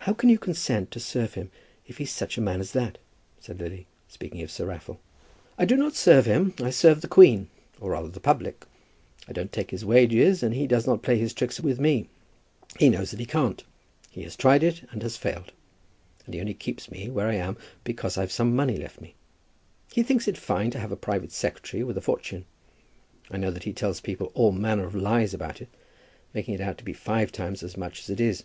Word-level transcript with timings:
"How 0.00 0.12
can 0.14 0.30
you 0.30 0.36
consent 0.40 0.90
to 0.90 0.98
serve 0.98 1.34
him 1.34 1.48
if 1.86 1.98
he's 1.98 2.10
such 2.10 2.36
a 2.36 2.40
man 2.40 2.58
as 2.58 2.72
that?" 2.72 2.98
said 3.38 3.60
Lily, 3.60 3.86
speaking 4.08 4.42
of 4.42 4.50
Sir 4.50 4.66
Raffle. 4.66 4.98
"I 5.56 5.64
do 5.64 5.76
not 5.76 5.94
serve 5.94 6.26
him. 6.26 6.52
I 6.60 6.70
serve 6.70 7.02
the 7.02 7.06
Queen, 7.06 7.50
or 7.80 7.92
rather 7.92 8.08
the 8.08 8.18
public. 8.18 8.66
I 9.28 9.32
don't 9.32 9.52
take 9.52 9.70
his 9.70 9.84
wages, 9.84 10.42
and 10.42 10.56
he 10.56 10.66
does 10.66 10.88
not 10.88 11.04
play 11.04 11.18
his 11.18 11.32
tricks 11.32 11.60
with 11.60 11.78
me. 11.78 12.08
He 12.80 12.88
knows 12.88 13.12
that 13.12 13.20
he 13.20 13.26
can't. 13.26 13.62
He 14.10 14.24
has 14.24 14.34
tried 14.34 14.64
it, 14.64 14.88
and 14.90 15.02
has 15.04 15.16
failed. 15.16 15.52
And 16.26 16.34
he 16.34 16.40
only 16.40 16.54
keeps 16.54 16.90
me 16.90 17.08
where 17.08 17.28
I 17.28 17.34
am 17.34 17.56
because 17.84 18.18
I've 18.18 18.22
had 18.22 18.32
some 18.32 18.56
money 18.56 18.76
left 18.76 19.00
me. 19.00 19.14
He 19.92 20.02
thinks 20.02 20.26
it 20.26 20.36
fine 20.36 20.72
to 20.72 20.80
have 20.80 20.90
a 20.90 20.96
private 20.96 21.30
secretary 21.30 21.84
with 21.84 21.96
a 21.96 22.00
fortune. 22.02 22.44
I 23.30 23.36
know 23.36 23.52
that 23.52 23.62
he 23.62 23.72
tells 23.72 24.00
people 24.00 24.32
all 24.34 24.50
manner 24.50 24.84
of 24.84 24.96
lies 24.96 25.32
about 25.32 25.60
it, 25.60 25.68
making 26.34 26.54
it 26.54 26.60
out 26.60 26.76
to 26.78 26.84
be 26.84 26.92
five 26.92 27.30
times 27.30 27.62
as 27.62 27.76
much 27.76 28.00
as 28.00 28.10
it 28.10 28.18
is. 28.20 28.42